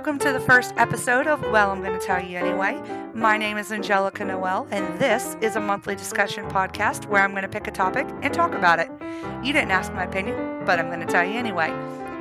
[0.00, 2.80] Welcome to the first episode of Well, I'm going to tell you anyway.
[3.12, 7.42] My name is Angelica Noel, and this is a monthly discussion podcast where I'm going
[7.42, 8.90] to pick a topic and talk about it.
[9.44, 11.68] You didn't ask my opinion, but I'm going to tell you anyway.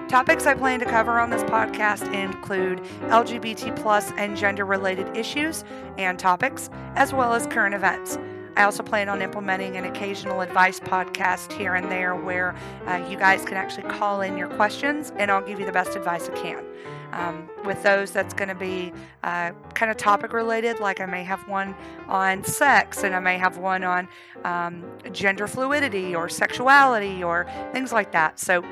[0.09, 5.63] Topics I plan to cover on this podcast include LGBT plus and gender related issues
[5.97, 8.19] and topics, as well as current events.
[8.57, 13.15] I also plan on implementing an occasional advice podcast here and there where uh, you
[13.15, 16.33] guys can actually call in your questions and I'll give you the best advice I
[16.33, 16.65] can.
[17.11, 21.23] Um, with those, that's going to be uh, kind of topic related, like I may
[21.23, 21.75] have one
[22.07, 24.07] on sex and I may have one on
[24.43, 28.39] um, gender fluidity or sexuality or things like that.
[28.39, 28.63] So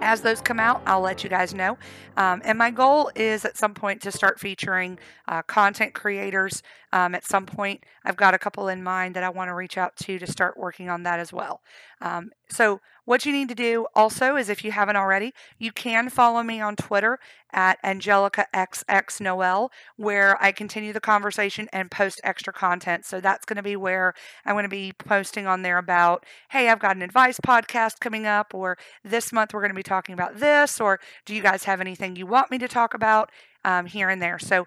[0.00, 1.76] as those come out, I'll let you guys know.
[2.16, 4.98] Um, and my goal is at some point to start featuring
[5.28, 6.62] uh, content creators.
[6.92, 9.76] Um, at some point, I've got a couple in mind that I want to reach
[9.76, 11.60] out to to start working on that as well.
[12.00, 16.08] Um, so, what you need to do also is if you haven't already, you can
[16.08, 17.18] follow me on Twitter
[17.52, 23.04] at AngelicaXXNoel, where I continue the conversation and post extra content.
[23.04, 26.68] So that's going to be where I'm going to be posting on there about, hey,
[26.68, 30.12] I've got an advice podcast coming up, or this month we're going to be talking
[30.12, 33.30] about this, or do you guys have anything you want me to talk about?
[33.64, 34.38] Um, here and there.
[34.38, 34.66] So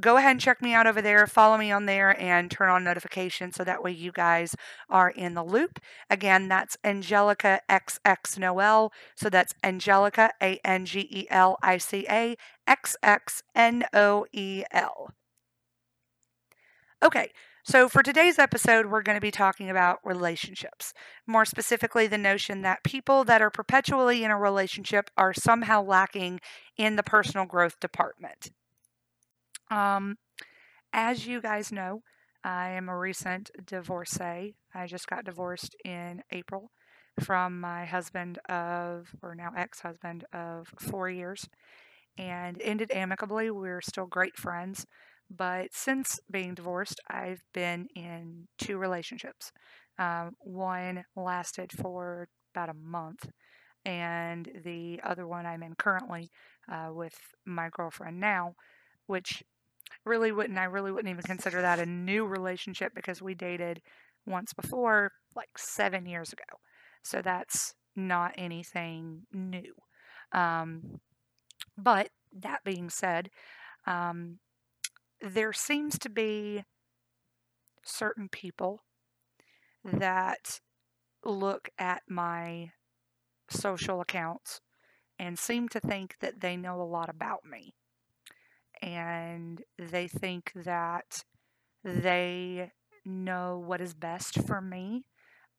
[0.00, 1.26] go ahead and check me out over there.
[1.26, 4.56] Follow me on there and turn on notifications so that way you guys
[4.88, 5.78] are in the loop.
[6.08, 8.92] Again, that's Angelica XX Noel.
[9.14, 14.26] So that's Angelica, A N G E L I C A X X N O
[14.32, 15.10] E L.
[17.02, 17.30] Okay,
[17.62, 20.94] so, for today's episode, we're going to be talking about relationships.
[21.26, 26.40] More specifically, the notion that people that are perpetually in a relationship are somehow lacking
[26.76, 28.50] in the personal growth department.
[29.70, 30.16] Um,
[30.92, 32.02] as you guys know,
[32.42, 34.54] I am a recent divorcee.
[34.74, 36.70] I just got divorced in April
[37.20, 41.46] from my husband of, or now ex husband of four years,
[42.16, 43.50] and ended amicably.
[43.50, 44.86] We're still great friends.
[45.30, 49.52] But since being divorced, I've been in two relationships.
[49.98, 53.30] Uh, one lasted for about a month,
[53.84, 56.30] and the other one I'm in currently
[56.70, 57.14] uh, with
[57.46, 58.54] my girlfriend now,
[59.06, 59.44] which
[60.04, 63.80] really wouldn't, I really wouldn't even consider that a new relationship because we dated
[64.26, 66.44] once before, like seven years ago.
[67.02, 69.74] So that's not anything new.
[70.32, 71.00] Um,
[71.76, 73.30] but that being said,
[73.86, 74.38] um,
[75.20, 76.64] there seems to be
[77.84, 78.82] certain people
[79.84, 80.60] that
[81.24, 82.72] look at my
[83.48, 84.60] social accounts
[85.18, 87.74] and seem to think that they know a lot about me.
[88.80, 91.24] And they think that
[91.84, 92.70] they
[93.04, 95.04] know what is best for me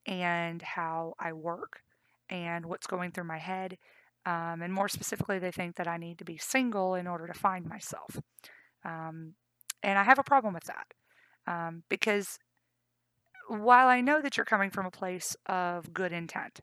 [0.08, 1.82] and how I work
[2.30, 3.78] and what's going through my head.
[4.26, 7.34] Um, and more specifically, they think that I need to be single in order to
[7.34, 8.18] find myself.
[8.84, 9.36] Um,
[9.84, 10.88] and I have a problem with that
[11.48, 12.40] um, because
[13.48, 16.62] while I know that you're coming from a place of good intent,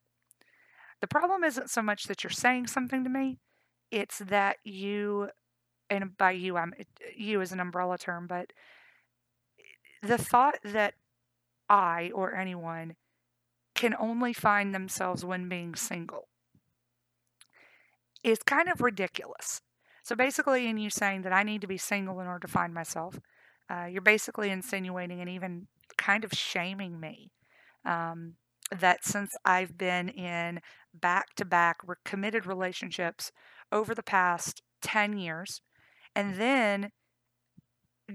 [1.00, 3.38] the problem isn't so much that you're saying something to me,
[3.90, 5.28] it's that you,
[5.90, 6.74] and by you, I'm
[7.16, 8.52] you as an umbrella term, but
[10.02, 10.94] the thought that
[11.68, 12.96] I or anyone
[13.74, 16.28] can only find themselves when being single
[18.24, 19.60] is kind of ridiculous.
[20.08, 22.72] So basically, in you saying that I need to be single in order to find
[22.72, 23.20] myself,
[23.68, 25.66] uh, you're basically insinuating and even
[25.98, 27.30] kind of shaming me.
[27.84, 28.36] Um,
[28.74, 30.60] that since I've been in
[30.94, 33.32] back to back committed relationships
[33.70, 35.60] over the past 10 years,
[36.16, 36.90] and then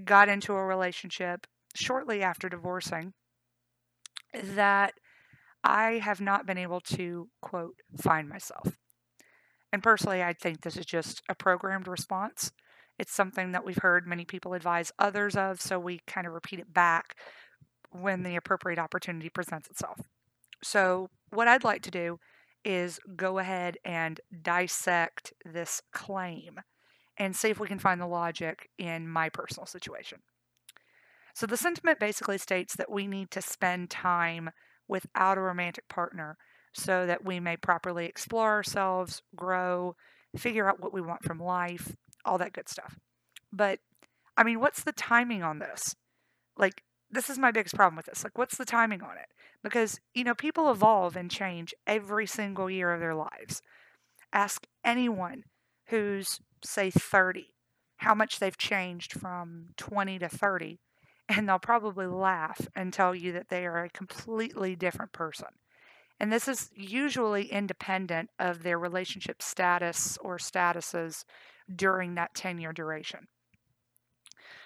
[0.04, 3.12] got into a relationship shortly after divorcing,
[4.32, 4.94] that
[5.62, 8.78] I have not been able to, quote, find myself.
[9.74, 12.52] And personally, I think this is just a programmed response.
[12.96, 16.60] It's something that we've heard many people advise others of, so we kind of repeat
[16.60, 17.16] it back
[17.90, 19.98] when the appropriate opportunity presents itself.
[20.62, 22.20] So, what I'd like to do
[22.64, 26.60] is go ahead and dissect this claim
[27.16, 30.18] and see if we can find the logic in my personal situation.
[31.34, 34.50] So, the sentiment basically states that we need to spend time
[34.86, 36.38] without a romantic partner
[36.74, 39.96] so that we may properly explore ourselves, grow,
[40.36, 41.94] figure out what we want from life,
[42.24, 42.98] all that good stuff.
[43.52, 43.78] But
[44.36, 45.94] I mean, what's the timing on this?
[46.56, 48.24] Like, this is my biggest problem with this.
[48.24, 49.28] Like, what's the timing on it?
[49.62, 53.62] Because, you know, people evolve and change every single year of their lives.
[54.32, 55.44] Ask anyone
[55.86, 57.54] who's, say, 30
[57.98, 60.78] how much they've changed from 20 to 30,
[61.28, 65.48] and they'll probably laugh and tell you that they are a completely different person.
[66.20, 71.24] And this is usually independent of their relationship status or statuses
[71.74, 73.26] during that 10 year duration.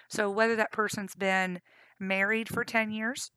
[0.09, 1.61] So, whether that person's been
[1.99, 3.31] married for 10 years,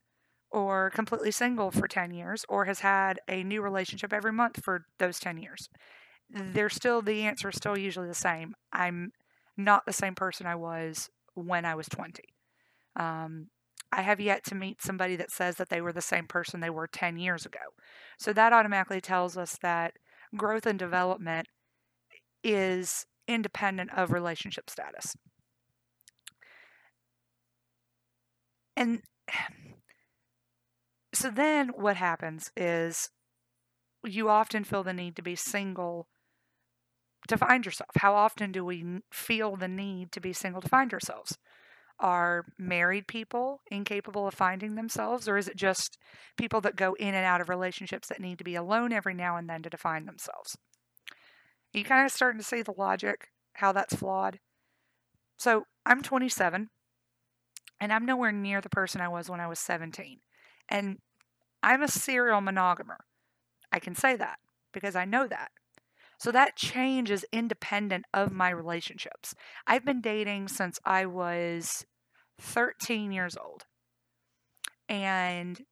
[0.51, 4.85] or completely single for 10 years, or has had a new relationship every month for
[4.99, 5.69] those 10 years,
[6.31, 8.55] they're still, the answer is still usually the same.
[8.73, 9.13] I'm
[9.57, 12.23] not the same person I was when I was 20.
[12.97, 13.49] Um,
[13.93, 16.71] I have yet to meet somebody that says that they were the same person they
[16.71, 17.61] were 10 years ago.
[18.19, 19.95] So that automatically tells us that
[20.35, 21.49] growth and development
[22.43, 25.15] is independent of relationship status.
[28.77, 29.03] And
[31.15, 33.11] so then what happens is
[34.05, 36.09] you often feel the need to be single
[37.29, 37.91] to find yourself.
[37.97, 41.39] How often do we feel the need to be single to find ourselves?
[42.03, 45.99] Are married people incapable of finding themselves, or is it just
[46.37, 49.37] people that go in and out of relationships that need to be alone every now
[49.37, 50.59] and then to define themselves?
[51.73, 54.41] You kind of starting to see the logic, how that's flawed.
[55.39, 56.71] So I'm 27,
[57.81, 60.19] and I'm nowhere near the person I was when I was 17.
[60.69, 60.99] And
[61.63, 62.99] I'm a serial monogamer.
[63.71, 64.39] I can say that
[64.73, 65.53] because I know that.
[66.19, 69.35] So that change is independent of my relationships.
[69.67, 71.85] I've been dating since I was
[72.43, 73.65] 13 years old.
[74.89, 75.63] And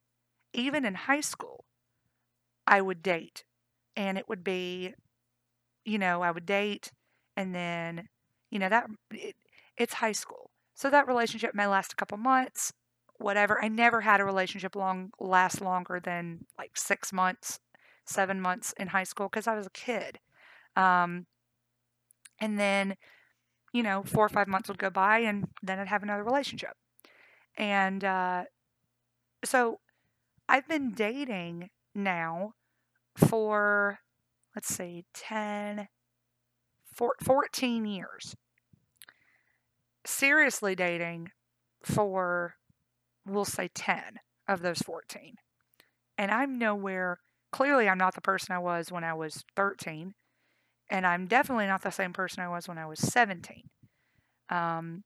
[0.55, 1.65] even in high school,
[2.67, 3.45] I would date.
[3.97, 4.95] And it would be,
[5.85, 6.93] you know, I would date
[7.37, 8.09] and then,
[8.51, 9.35] you know, that it,
[9.77, 10.51] it's high school.
[10.75, 12.73] So that relationship may last a couple months,
[13.19, 13.63] whatever.
[13.63, 17.59] I never had a relationship long last longer than like 6 months,
[18.07, 20.21] 7 months in high school because I was a kid.
[20.77, 21.27] Um,
[22.41, 22.97] and then,
[23.73, 26.73] you know, four or five months would go by and then I'd have another relationship.
[27.57, 28.45] And uh,
[29.45, 29.81] so
[30.49, 32.55] I've been dating now
[33.17, 33.99] for,
[34.55, 35.89] let's see, 10,
[36.95, 38.37] 14 years.
[40.05, 41.31] Seriously dating
[41.85, 42.55] for,
[43.27, 45.37] we'll say, 10 of those 14.
[46.19, 47.21] And I'm nowhere,
[47.53, 50.15] clearly, I'm not the person I was when I was 13
[50.91, 53.63] and I'm definitely not the same person I was when I was 17.
[54.51, 55.05] Um,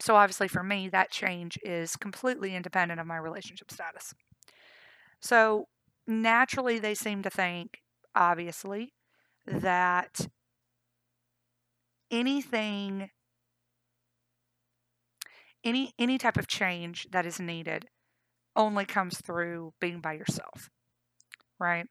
[0.00, 4.12] so obviously, for me, that change is completely independent of my relationship status.
[5.20, 5.68] So
[6.06, 7.78] naturally, they seem to think,
[8.14, 8.92] obviously,
[9.46, 10.26] that
[12.10, 13.10] anything
[15.64, 17.86] any any type of change that is needed
[18.54, 20.70] only comes through being by yourself
[21.58, 21.86] right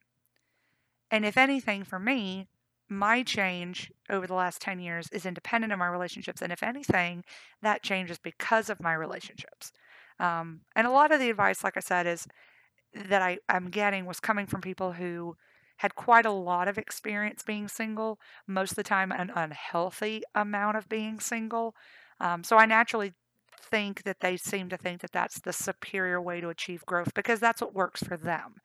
[1.10, 2.48] and if anything for me
[2.90, 6.42] my change over the last 10 years is independent of my relationships.
[6.42, 7.24] And if anything,
[7.62, 9.72] that changes because of my relationships.
[10.20, 12.28] Um, and a lot of the advice, like I said, is
[12.94, 15.36] that I, I'm getting was coming from people who
[15.78, 20.78] had quite a lot of experience being single, most of the time, an unhealthy amount
[20.78, 21.76] of being single.
[22.20, 23.14] Um, so I naturally
[23.60, 27.40] think that they seem to think that that's the superior way to achieve growth because
[27.40, 28.56] that's what works for them.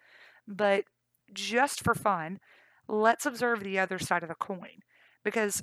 [0.47, 0.85] But
[1.33, 2.41] just for fun,
[2.89, 4.83] let's observe the other side of the coin.
[5.23, 5.63] Because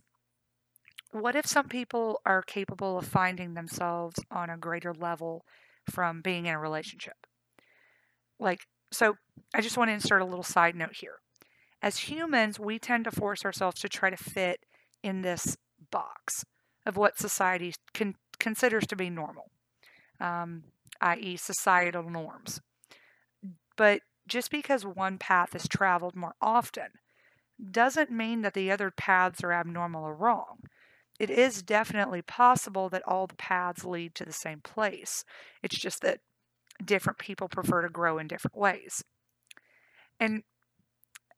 [1.12, 5.46] what if some people are capable of finding themselves on a greater level
[5.90, 7.26] from being in a relationship?
[8.40, 9.16] Like, so
[9.54, 11.16] I just want to insert a little side note here.
[11.82, 14.62] As humans, we tend to force ourselves to try to fit
[15.04, 15.58] in this
[15.92, 16.44] box
[16.86, 19.52] of what society con- considers to be normal,
[20.20, 20.64] um,
[21.02, 22.62] i.e., societal norms.
[23.78, 26.90] But just because one path is traveled more often
[27.72, 30.60] doesn't mean that the other paths are abnormal or wrong.
[31.20, 35.24] It is definitely possible that all the paths lead to the same place.
[35.64, 36.20] It's just that
[36.84, 39.04] different people prefer to grow in different ways.
[40.20, 40.44] And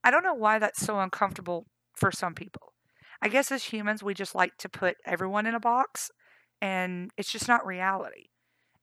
[0.03, 2.73] I don't know why that's so uncomfortable for some people.
[3.21, 6.11] I guess as humans, we just like to put everyone in a box,
[6.61, 8.29] and it's just not reality.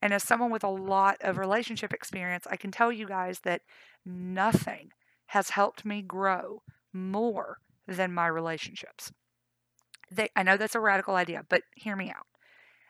[0.02, 3.62] And as someone with a lot of relationship experience, I can tell you guys that
[4.04, 4.90] nothing
[5.26, 6.62] has helped me grow
[6.94, 9.12] more than my relationships.
[10.10, 12.26] They, I know that's a radical idea, but hear me out.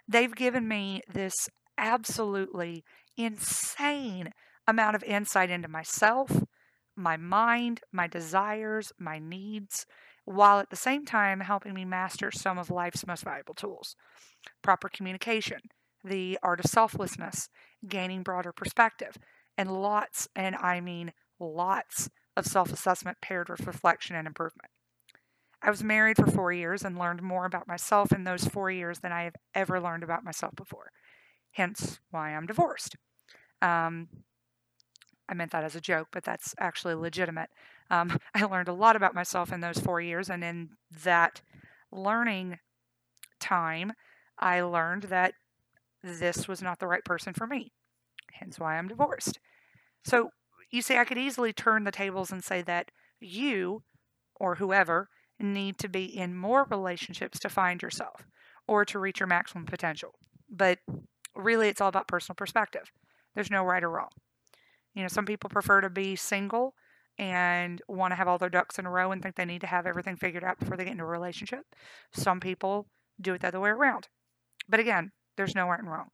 [0.06, 2.84] They've given me this absolutely
[3.16, 4.30] insane
[4.68, 6.44] amount of insight into myself,
[6.96, 9.86] my mind, my desires, my needs,
[10.24, 13.96] while at the same time helping me master some of life's most valuable tools
[14.62, 15.58] proper communication,
[16.02, 17.48] the art of selflessness,
[17.88, 19.16] gaining broader perspective,
[19.56, 24.70] and lots, and I mean lots of self assessment paired with reflection and improvement.
[25.62, 28.98] I was married for four years and learned more about myself in those four years
[28.98, 30.90] than I have ever learned about myself before.
[31.52, 32.96] Hence why I'm divorced.
[33.62, 34.08] Um,
[35.28, 37.48] I meant that as a joke, but that's actually legitimate.
[37.90, 40.70] Um, I learned a lot about myself in those four years, and in
[41.02, 41.40] that
[41.90, 42.58] learning
[43.40, 43.92] time,
[44.38, 45.34] I learned that
[46.02, 47.72] this was not the right person for me,
[48.32, 49.38] hence why I'm divorced.
[50.04, 50.30] So
[50.74, 52.90] you see, I could easily turn the tables and say that
[53.20, 53.84] you
[54.34, 58.26] or whoever need to be in more relationships to find yourself
[58.66, 60.14] or to reach your maximum potential.
[60.50, 60.80] But
[61.36, 62.90] really, it's all about personal perspective.
[63.34, 64.10] There's no right or wrong.
[64.94, 66.74] You know, some people prefer to be single
[67.18, 69.68] and want to have all their ducks in a row and think they need to
[69.68, 71.60] have everything figured out before they get into a relationship.
[72.12, 72.88] Some people
[73.20, 74.08] do it the other way around.
[74.68, 76.08] But again, there's no right and wrong.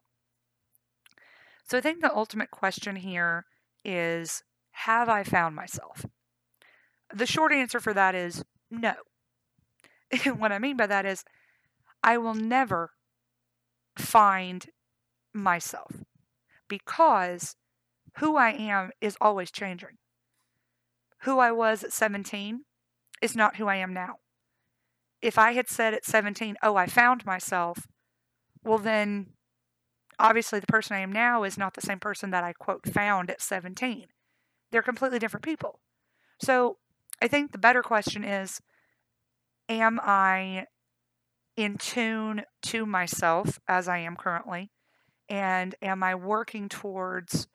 [1.64, 3.47] So I think the ultimate question here
[3.85, 4.43] is
[4.84, 6.06] Have I found myself?
[7.12, 8.94] The short answer for that is no.
[10.37, 11.22] what I mean by that is
[12.02, 12.92] I will never
[13.99, 14.70] find
[15.34, 15.92] myself
[16.68, 17.56] because
[18.18, 19.99] who I am is always changing.
[21.25, 22.62] Who I was at 17
[23.20, 24.16] is not who I am now.
[25.20, 27.87] If I had said at 17, oh, I found myself,
[28.64, 29.34] well, then
[30.18, 33.30] obviously the person I am now is not the same person that I, quote, found
[33.30, 34.06] at 17.
[34.70, 35.80] They're completely different people.
[36.42, 36.78] So
[37.22, 38.60] I think the better question is
[39.68, 40.66] Am I
[41.56, 44.70] in tune to myself as I am currently?
[45.28, 47.46] And am I working towards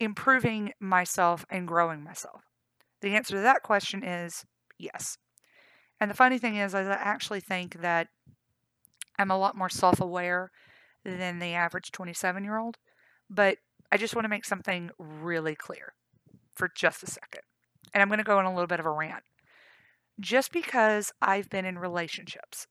[0.00, 2.42] improving myself and growing myself?
[3.00, 4.44] The answer to that question is
[4.78, 5.18] yes.
[6.00, 8.08] And the funny thing is, is I actually think that
[9.18, 10.50] I'm a lot more self aware
[11.04, 12.76] than the average 27 year old.
[13.30, 13.58] But
[13.92, 15.94] I just want to make something really clear
[16.56, 17.42] for just a second.
[17.92, 19.22] And I'm going to go on a little bit of a rant.
[20.18, 22.66] Just because I've been in relationships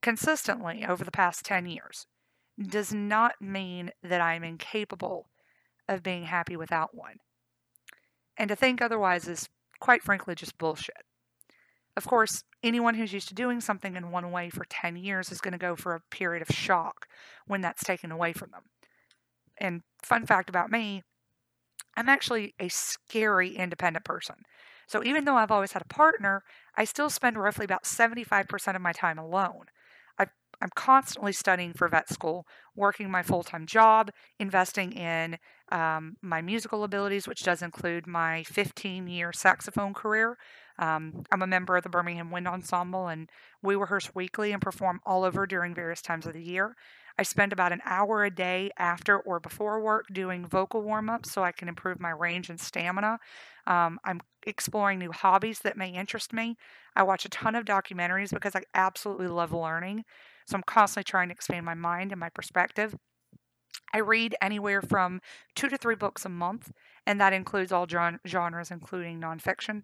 [0.00, 2.06] consistently over the past 10 years
[2.68, 5.28] does not mean that I'm incapable
[5.88, 7.16] of being happy without one.
[8.36, 9.48] And to think otherwise is,
[9.80, 11.04] quite frankly, just bullshit.
[11.96, 15.40] Of course, anyone who's used to doing something in one way for 10 years is
[15.40, 17.06] going to go for a period of shock
[17.46, 18.64] when that's taken away from them.
[19.58, 21.02] And fun fact about me,
[21.96, 24.36] I'm actually a scary independent person.
[24.86, 26.42] So even though I've always had a partner,
[26.76, 29.66] I still spend roughly about 75% of my time alone.
[30.60, 35.38] I'm constantly studying for vet school, working my full time job, investing in
[35.70, 40.38] um, my musical abilities, which does include my 15 year saxophone career.
[40.78, 43.28] Um, I'm a member of the Birmingham Wind Ensemble, and
[43.62, 46.74] we rehearse weekly and perform all over during various times of the year.
[47.18, 51.32] I spend about an hour a day after or before work doing vocal warm ups
[51.32, 53.18] so I can improve my range and stamina.
[53.66, 56.56] Um, I'm exploring new hobbies that may interest me.
[56.94, 60.04] I watch a ton of documentaries because I absolutely love learning.
[60.46, 62.94] So I'm constantly trying to expand my mind and my perspective.
[63.92, 65.20] I read anywhere from
[65.54, 66.70] two to three books a month,
[67.06, 69.82] and that includes all genres, including nonfiction.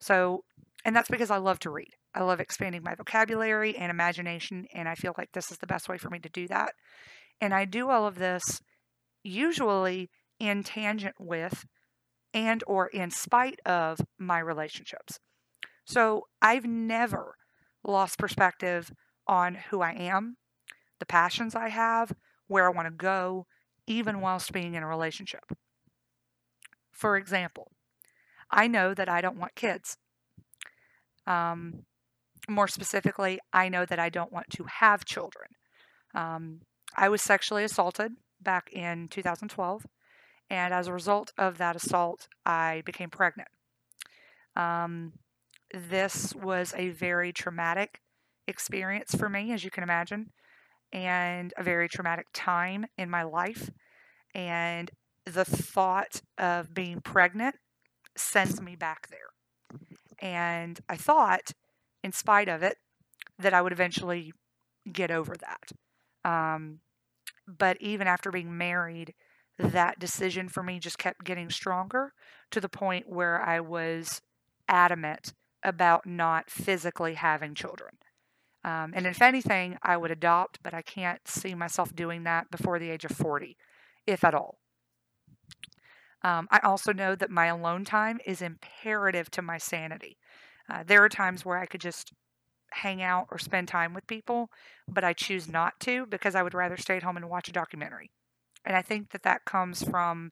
[0.00, 0.44] So,
[0.84, 1.94] and that's because I love to read.
[2.14, 5.88] I love expanding my vocabulary and imagination, and I feel like this is the best
[5.88, 6.74] way for me to do that.
[7.40, 8.60] And I do all of this
[9.24, 11.64] usually in tangent with
[12.32, 15.18] and or in spite of my relationships.
[15.84, 17.34] So I've never
[17.84, 18.92] lost perspective
[19.26, 20.36] on who I am,
[20.98, 22.12] the passions I have,
[22.46, 23.46] where I want to go,
[23.86, 25.44] even whilst being in a relationship.
[26.92, 27.72] For example,
[28.50, 29.96] I know that I don't want kids.
[31.26, 31.84] Um,
[32.48, 35.48] more specifically, I know that I don't want to have children.
[36.14, 36.60] Um,
[36.96, 39.86] I was sexually assaulted back in 2012,
[40.50, 43.48] and as a result of that assault, I became pregnant.
[44.56, 45.12] Um,
[45.72, 48.00] this was a very traumatic
[48.46, 50.30] experience for me, as you can imagine,
[50.92, 53.70] and a very traumatic time in my life.
[54.34, 54.90] And
[55.24, 57.56] the thought of being pregnant
[58.16, 59.18] sends me back there.
[60.20, 61.52] And I thought,
[62.04, 62.76] in spite of it,
[63.38, 64.32] that I would eventually
[64.92, 66.30] get over that.
[66.30, 66.80] Um,
[67.48, 69.14] but even after being married,
[69.58, 72.12] that decision for me just kept getting stronger
[72.50, 74.20] to the point where I was
[74.68, 75.32] adamant
[75.62, 77.92] about not physically having children.
[78.64, 82.78] Um, and if anything, I would adopt, but I can't see myself doing that before
[82.78, 83.56] the age of 40,
[84.06, 84.58] if at all.
[86.22, 90.16] Um, I also know that my alone time is imperative to my sanity.
[90.68, 92.12] Uh, there are times where I could just
[92.72, 94.48] hang out or spend time with people,
[94.88, 97.52] but I choose not to because I would rather stay at home and watch a
[97.52, 98.10] documentary.
[98.64, 100.30] And I think that that comes from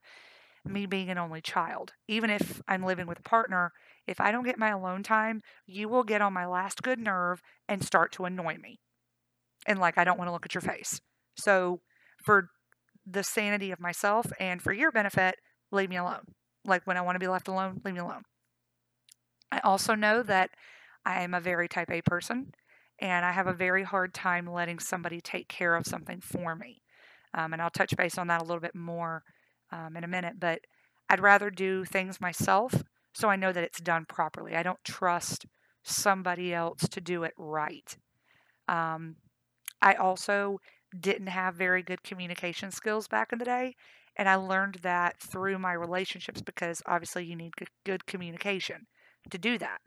[0.65, 1.93] me being an only child.
[2.09, 3.73] Even if I'm living with a partner,
[4.07, 7.43] if I don't get my alone time, you will get on my last good nerve
[7.69, 8.79] and start to annoy me.
[9.67, 11.01] And like, I don't want to look at your face.
[11.37, 11.81] So,
[12.25, 12.49] for
[13.07, 15.37] the sanity of myself and for your benefit,
[15.71, 16.25] leave me alone.
[16.65, 18.23] Like, when I want to be left alone, leave me alone.
[19.53, 20.51] I also know that
[21.05, 22.55] I am a very type A person
[22.99, 26.81] and I have a very hard time letting somebody take care of something for me.
[27.35, 29.23] Um, and I'll touch base on that a little bit more
[29.71, 30.61] um, in a minute, but
[31.11, 32.83] I'd rather do things myself
[33.15, 34.57] so I know that it's done properly.
[34.57, 35.45] I don't trust
[35.83, 37.97] somebody else to do it right.
[38.69, 39.17] Um,
[39.83, 40.61] I also
[40.99, 43.75] didn't have very good communication skills back in the day,
[44.17, 47.53] and I learned that through my relationships because obviously you need
[47.85, 48.87] good, communication
[49.31, 49.81] to do that.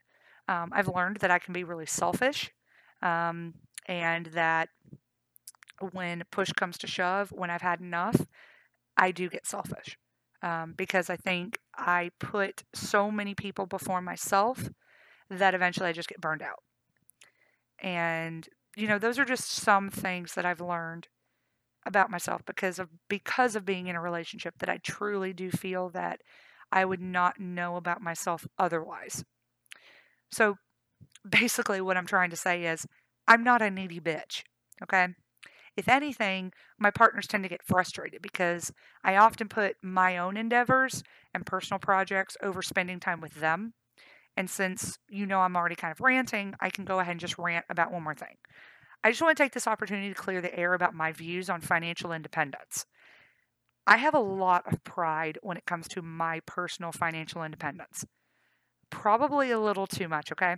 [0.47, 2.51] Um, I've learned that I can be really selfish
[3.01, 3.55] um,
[3.87, 4.69] and that
[5.91, 8.27] when push comes to shove, when I've had enough,
[8.97, 9.97] I do get selfish
[10.41, 14.69] um, because I think I put so many people before myself
[15.29, 16.63] that eventually I just get burned out.
[17.79, 21.07] And you know, those are just some things that I've learned
[21.85, 25.89] about myself because of because of being in a relationship that I truly do feel
[25.89, 26.21] that
[26.71, 29.23] I would not know about myself otherwise.
[30.31, 30.55] So
[31.27, 32.85] basically what I'm trying to say is
[33.27, 34.43] I'm not a needy bitch,
[34.83, 35.07] okay?
[35.77, 38.71] If anything, my partners tend to get frustrated because
[39.03, 41.03] I often put my own endeavors
[41.33, 43.73] and personal projects over spending time with them.
[44.37, 47.37] And since you know I'm already kind of ranting, I can go ahead and just
[47.37, 48.35] rant about one more thing.
[49.03, 51.61] I just want to take this opportunity to clear the air about my views on
[51.61, 52.85] financial independence.
[53.87, 58.05] I have a lot of pride when it comes to my personal financial independence.
[58.89, 60.55] Probably a little too much, okay?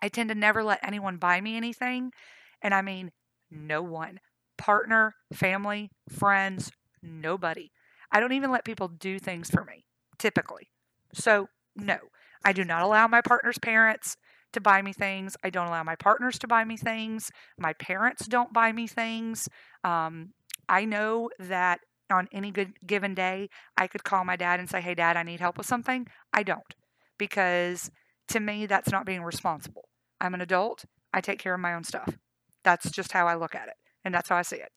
[0.00, 2.12] I tend to never let anyone buy me anything,
[2.60, 3.12] and I mean
[3.50, 4.20] no one.
[4.58, 6.70] Partner, family, friends,
[7.02, 7.70] nobody.
[8.10, 9.84] I don't even let people do things for me,
[10.18, 10.68] typically.
[11.14, 11.98] So, no,
[12.44, 14.16] I do not allow my partner's parents
[14.52, 15.36] to buy me things.
[15.42, 17.30] I don't allow my partners to buy me things.
[17.58, 19.48] My parents don't buy me things.
[19.82, 20.34] Um,
[20.68, 21.80] I know that
[22.12, 25.22] on any good given day, I could call my dad and say, Hey, dad, I
[25.22, 26.06] need help with something.
[26.32, 26.74] I don't
[27.18, 27.90] because
[28.28, 29.88] to me, that's not being responsible.
[30.20, 30.84] I'm an adult.
[31.12, 32.16] I take care of my own stuff.
[32.64, 33.74] That's just how I look at it.
[34.04, 34.70] And that's how I see it.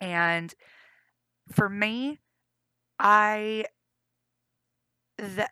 [0.00, 0.54] And
[1.52, 2.18] for me,
[2.98, 3.64] I
[5.18, 5.50] that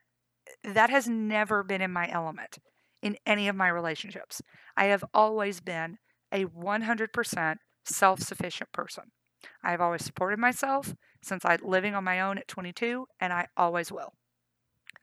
[0.62, 2.58] that has never been in my element
[3.02, 4.40] in any of my relationships.
[4.76, 5.98] I have always been
[6.32, 9.04] a 100% self-sufficient person.
[9.62, 13.48] I have always supported myself since I living on my own at 22 and I
[13.57, 14.14] always will.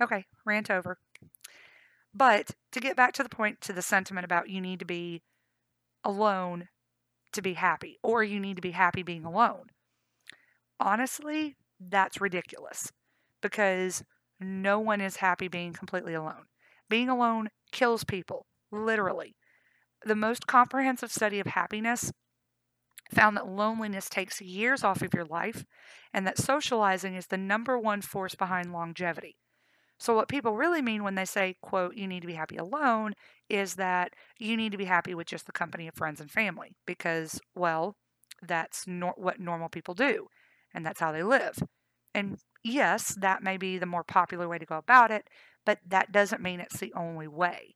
[0.02, 0.98] Okay, rant over.
[2.14, 5.22] But to get back to the point to the sentiment about you need to be
[6.04, 6.68] alone
[7.34, 9.68] to be happy, or you need to be happy being alone.
[10.80, 12.92] Honestly, that's ridiculous
[13.42, 14.04] because
[14.40, 16.46] no one is happy being completely alone.
[16.90, 19.36] Being alone kills people, literally.
[20.04, 22.12] The most comprehensive study of happiness
[23.14, 25.66] found that loneliness takes years off of your life
[26.14, 29.38] and that socializing is the number one force behind longevity.
[30.00, 33.14] So what people really mean when they say, quote, you need to be happy alone
[33.50, 36.72] is that you need to be happy with just the company of friends and family
[36.88, 37.96] because, well,
[38.42, 40.28] that's nor- what normal people do
[40.74, 41.60] and that's how they live.
[42.16, 45.30] And yes, that may be the more popular way to go about it,
[45.66, 47.76] but that doesn't mean it's the only way.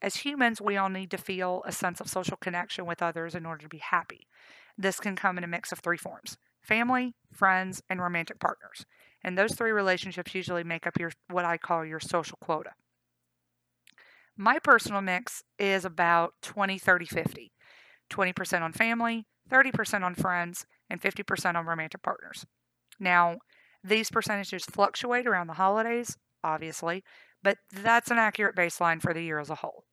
[0.00, 3.46] As humans, we all need to feel a sense of social connection with others in
[3.46, 4.26] order to be happy.
[4.76, 8.86] This can come in a mix of three forms family, friends, and romantic partners.
[9.24, 12.70] And those three relationships usually make up your what I call your social quota.
[14.36, 17.52] My personal mix is about 20, 30, 50.
[18.10, 22.44] 20% on family, 30% on friends, and 50% on romantic partners.
[23.00, 23.38] Now,
[23.82, 27.02] these percentages fluctuate around the holidays, obviously,
[27.42, 29.84] but that's an accurate baseline for the year as a whole,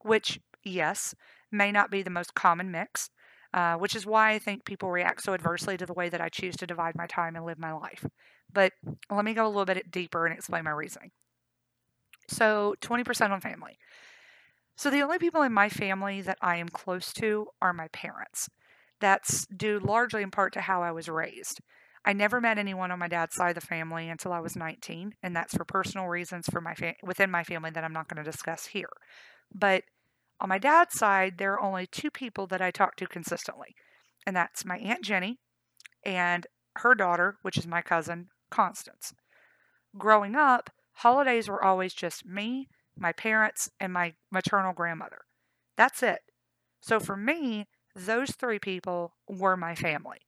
[0.00, 1.14] which, yes,
[1.52, 3.10] may not be the most common mix,
[3.56, 6.28] uh, which is why I think people react so adversely to the way that I
[6.28, 8.04] choose to divide my time and live my life.
[8.52, 8.74] But
[9.10, 11.10] let me go a little bit deeper and explain my reasoning.
[12.28, 13.78] So, 20% on family.
[14.76, 18.48] So, the only people in my family that I am close to are my parents.
[19.00, 21.60] That's due largely in part to how I was raised.
[22.04, 25.14] I never met anyone on my dad's side of the family until I was 19,
[25.22, 28.22] and that's for personal reasons for my fa- within my family that I'm not going
[28.22, 28.90] to discuss here.
[29.54, 29.84] But
[30.40, 33.74] on my dad's side, there are only two people that I talk to consistently,
[34.26, 35.38] and that's my Aunt Jenny
[36.04, 36.46] and
[36.76, 39.14] her daughter, which is my cousin, Constance.
[39.96, 42.68] Growing up, holidays were always just me,
[42.98, 45.22] my parents, and my maternal grandmother.
[45.76, 46.20] That's it.
[46.80, 50.18] So for me, those three people were my family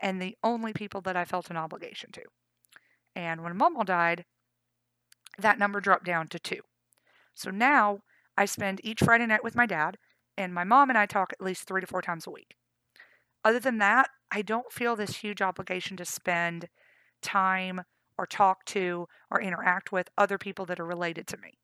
[0.00, 2.22] and the only people that I felt an obligation to.
[3.16, 4.24] And when Mama died,
[5.38, 6.60] that number dropped down to two.
[7.34, 8.00] So now
[8.36, 9.98] I spend each Friday night with my dad,
[10.36, 12.56] and my mom and I talk at least three to four times a week.
[13.44, 16.68] Other than that, I don't feel this huge obligation to spend
[17.22, 17.82] time
[18.16, 21.58] or talk to or interact with other people that are related to me.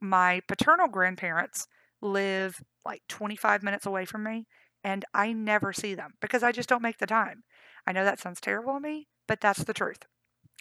[0.00, 1.66] My paternal grandparents,
[2.00, 4.46] live like 25 minutes away from me,
[4.84, 7.42] and I never see them because I just don't make the time.
[7.86, 10.04] I know that sounds terrible to me, but that's the truth.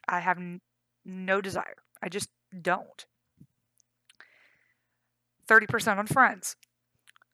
[0.08, 0.62] I have n-
[1.06, 1.84] no desire.
[2.02, 2.30] I just
[2.62, 3.06] don't.
[5.48, 6.56] 30% on friends.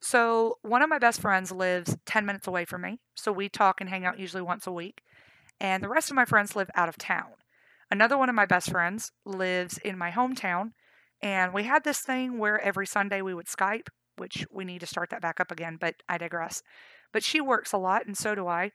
[0.00, 3.00] So, one of my best friends lives 10 minutes away from me.
[3.14, 5.02] So, we talk and hang out usually once a week.
[5.60, 7.32] And the rest of my friends live out of town.
[7.90, 10.72] Another one of my best friends lives in my hometown.
[11.22, 14.86] And we had this thing where every Sunday we would Skype, which we need to
[14.86, 16.62] start that back up again, but I digress.
[17.12, 18.72] But she works a lot, and so do I.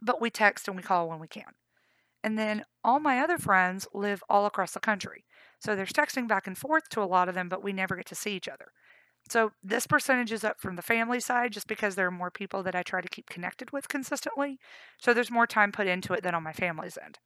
[0.00, 1.52] But we text and we call when we can.
[2.22, 5.26] And then all my other friends live all across the country.
[5.64, 8.06] So there's texting back and forth to a lot of them, but we never get
[8.06, 8.66] to see each other.
[9.30, 12.62] So this percentage is up from the family side just because there are more people
[12.62, 14.58] that I try to keep connected with consistently.
[15.00, 17.18] So there's more time put into it than on my family's end.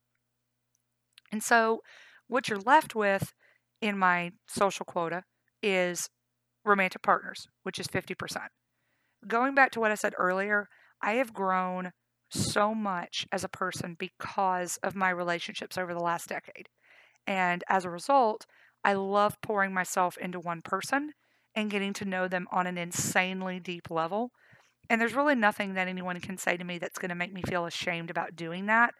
[1.33, 1.81] And so
[2.29, 3.33] what you're left with
[3.83, 5.25] in my social quota
[5.61, 6.09] is
[6.65, 8.15] romantic partners, which is 50%.
[9.27, 10.69] Going back to what I said earlier,
[11.03, 11.91] I have grown
[12.31, 16.69] so much as a person because of my relationships over the last decade.
[17.29, 18.47] And as a result,
[18.83, 21.13] I love pouring myself into one person
[21.55, 24.31] and getting to know them on an insanely deep level.
[24.89, 27.43] And there's really nothing that anyone can say to me that's going to make me
[27.43, 28.95] feel ashamed about doing that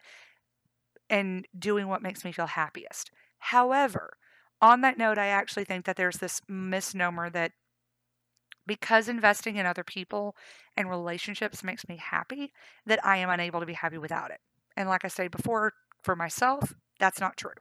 [1.09, 3.11] and doing what makes me feel happiest.
[3.39, 4.19] However,
[4.61, 7.53] on that note, I actually think that there's this misnomer that
[8.67, 10.37] because investing in other people
[10.77, 12.53] and relationships makes me happy,
[12.85, 14.41] that I am unable to be happy without it.
[14.77, 17.55] And like I said before, for myself, that's not true.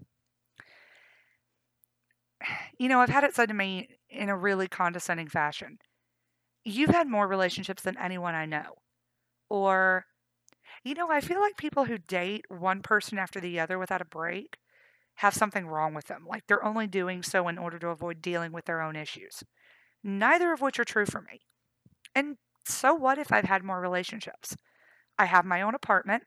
[2.78, 5.80] You know, I've had it said to me in a really condescending fashion.
[6.64, 8.76] You've had more relationships than anyone I know.
[9.50, 10.06] Or,
[10.84, 14.06] you know, I feel like people who date one person after the other without a
[14.06, 14.58] break
[15.16, 16.26] have something wrong with them.
[16.28, 19.44] Like they're only doing so in order to avoid dealing with their own issues.
[20.04, 21.42] Neither of which are true for me.
[22.14, 24.56] And so what if I've had more relationships?
[25.18, 26.24] I have my own apartment,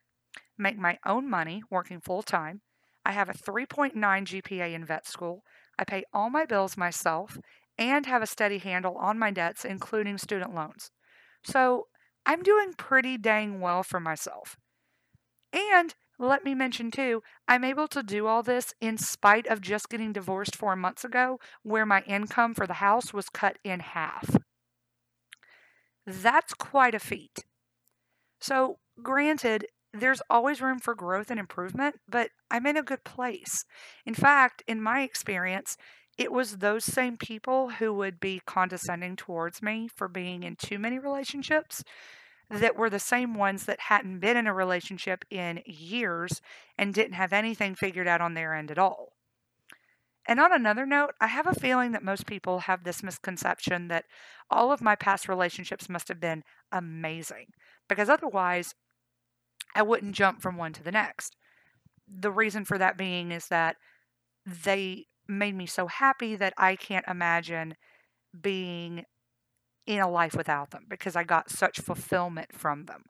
[0.58, 2.62] make my own money working full time.
[3.04, 5.44] I have a 3.9 GPA in vet school.
[5.80, 7.38] I pay all my bills myself,
[7.78, 10.90] and have a steady handle on my debts, including student loans.
[11.42, 11.86] So
[12.26, 14.58] I'm doing pretty dang well for myself.
[15.52, 19.88] And let me mention too, I'm able to do all this in spite of just
[19.88, 24.36] getting divorced four months ago, where my income for the house was cut in half.
[26.06, 27.44] That's quite a feat.
[28.38, 33.64] So, granted, there's always room for growth and improvement, but I'm in a good place.
[34.06, 35.76] In fact, in my experience,
[36.16, 40.78] it was those same people who would be condescending towards me for being in too
[40.78, 41.82] many relationships
[42.50, 46.40] that were the same ones that hadn't been in a relationship in years
[46.76, 49.12] and didn't have anything figured out on their end at all.
[50.26, 54.04] And on another note, I have a feeling that most people have this misconception that
[54.50, 57.46] all of my past relationships must have been amazing,
[57.88, 58.74] because otherwise,
[59.74, 61.36] I wouldn't jump from one to the next.
[62.08, 63.76] The reason for that being is that
[64.46, 67.74] they made me so happy that I can't imagine
[68.38, 69.04] being
[69.86, 73.04] in a life without them because I got such fulfillment from them.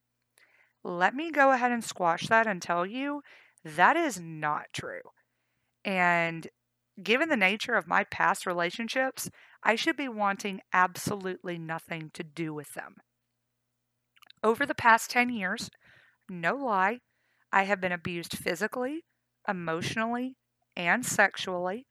[0.83, 3.23] Let me go ahead and squash that and tell you
[3.65, 5.03] that is not true.
[5.85, 6.49] And
[7.03, 9.31] given the nature of my past relationships,
[9.63, 12.97] I should be wanting absolutely nothing to do with them.
[14.43, 15.71] Over the past 10 years,
[16.31, 17.01] no lie,
[17.53, 19.05] I have been abused physically,
[19.49, 20.37] emotionally,
[20.77, 21.87] and sexually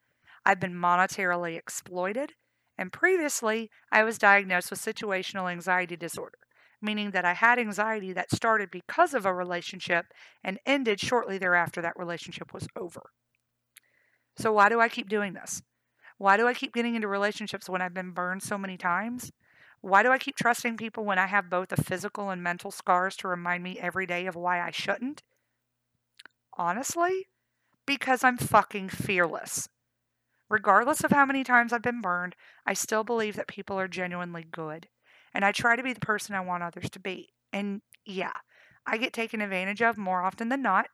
[0.46, 2.34] I've been monetarily exploited,
[2.78, 6.40] and previously I was diagnosed with situational anxiety disorder,
[6.82, 10.06] meaning that I had anxiety that started because of a relationship
[10.44, 13.12] and ended shortly thereafter that relationship was over.
[14.38, 15.62] So, why do I keep doing this?
[16.18, 19.32] Why do I keep getting into relationships when I've been burned so many times?
[19.82, 23.16] Why do I keep trusting people when I have both the physical and mental scars
[23.18, 25.24] to remind me every day of why I shouldn't?
[26.58, 27.28] Honestly,
[27.86, 29.70] because I'm fucking fearless.
[30.50, 34.46] Regardless of how many times I've been burned, I still believe that people are genuinely
[34.52, 34.88] good.
[35.34, 37.30] And I try to be the person I want others to be.
[37.54, 38.34] And yeah,
[38.86, 40.88] I get taken advantage of more often than not.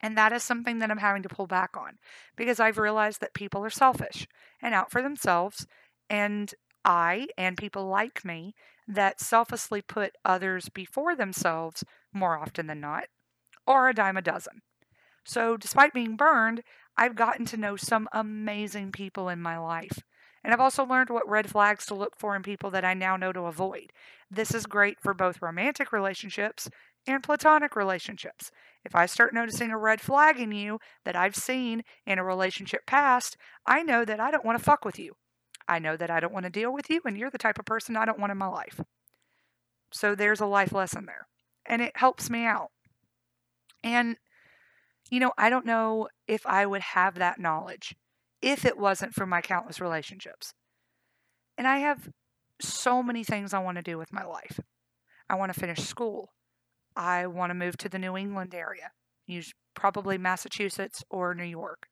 [0.00, 1.98] And that is something that I'm having to pull back on
[2.36, 4.28] because I've realized that people are selfish
[4.60, 5.66] and out for themselves.
[6.10, 6.54] And
[6.88, 8.54] I and people like me
[8.88, 13.04] that selflessly put others before themselves more often than not,
[13.66, 14.62] or a dime a dozen.
[15.22, 16.62] So, despite being burned,
[16.96, 19.98] I've gotten to know some amazing people in my life.
[20.42, 23.18] And I've also learned what red flags to look for in people that I now
[23.18, 23.92] know to avoid.
[24.30, 26.70] This is great for both romantic relationships
[27.06, 28.50] and platonic relationships.
[28.82, 32.86] If I start noticing a red flag in you that I've seen in a relationship
[32.86, 35.16] past, I know that I don't want to fuck with you.
[35.68, 37.66] I know that I don't want to deal with you, and you're the type of
[37.66, 38.80] person I don't want in my life.
[39.92, 41.28] So there's a life lesson there,
[41.66, 42.70] and it helps me out.
[43.84, 44.16] And,
[45.10, 47.94] you know, I don't know if I would have that knowledge
[48.40, 50.54] if it wasn't for my countless relationships.
[51.56, 52.08] And I have
[52.60, 54.58] so many things I want to do with my life.
[55.28, 56.32] I want to finish school.
[56.96, 58.92] I want to move to the New England area,
[59.74, 61.88] probably Massachusetts or New York.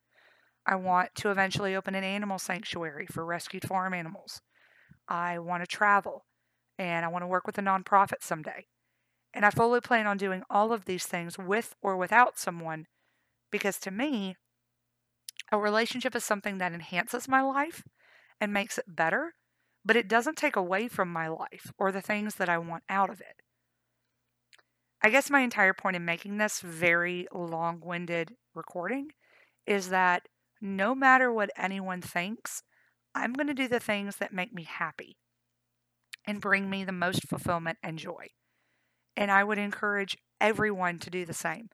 [0.66, 4.40] I want to eventually open an animal sanctuary for rescued farm animals.
[5.08, 6.24] I want to travel
[6.76, 8.66] and I want to work with a nonprofit someday.
[9.32, 12.86] And I fully plan on doing all of these things with or without someone
[13.52, 14.36] because to me,
[15.52, 17.84] a relationship is something that enhances my life
[18.40, 19.34] and makes it better,
[19.84, 23.10] but it doesn't take away from my life or the things that I want out
[23.10, 23.42] of it.
[25.02, 29.12] I guess my entire point in making this very long winded recording
[29.66, 30.26] is that
[30.66, 32.62] no matter what anyone thinks,
[33.14, 35.16] I'm going to do the things that make me happy
[36.26, 38.28] and bring me the most fulfillment and joy.
[39.16, 41.68] And I would encourage everyone to do the same.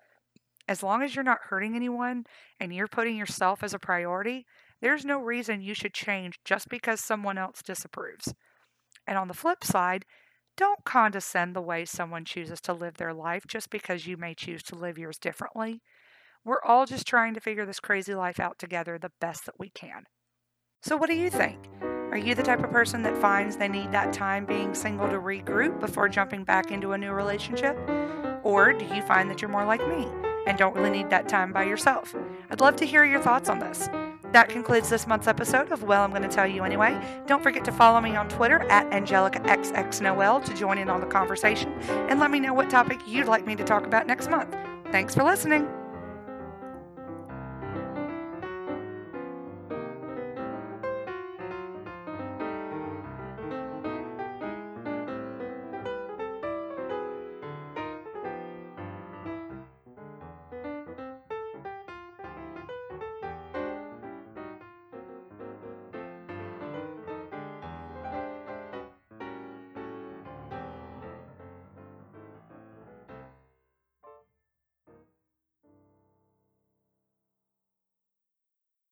[0.69, 2.25] As long as you're not hurting anyone
[2.61, 4.47] and you're putting yourself as a priority,
[4.81, 8.33] there's no reason you should change just because someone else disapproves.
[9.07, 10.05] And on the flip side,
[10.57, 14.63] don't condescend the way someone chooses to live their life just because you may choose
[14.65, 15.81] to live yours differently.
[16.45, 19.71] We're all just trying to figure this crazy life out together the best that we
[19.71, 20.05] can.
[20.83, 21.59] So, what do you think?
[22.11, 25.19] Are you the type of person that finds they need that time being single to
[25.19, 27.79] regroup before jumping back into a new relationship?
[28.43, 30.09] Or do you find that you're more like me
[30.47, 32.15] and don't really need that time by yourself?
[32.51, 33.89] I'd love to hear your thoughts on this.
[34.33, 37.01] That concludes this month's episode of Well, I'm going to tell you anyway.
[37.27, 41.73] Don't forget to follow me on Twitter at AngelicaXXNoel to join in on the conversation
[42.11, 44.57] and let me know what topic you'd like me to talk about next month.
[44.91, 45.69] Thanks for listening.